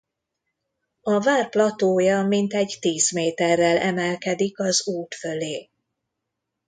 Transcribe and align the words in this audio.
A 1.01 1.19
vár 1.19 1.49
platója 1.49 2.23
mintegy 2.23 2.77
tíz 2.79 3.11
méterrel 3.11 3.77
emelkedik 3.77 4.59
az 4.59 4.87
út 4.87 5.15
fölé. 5.15 5.69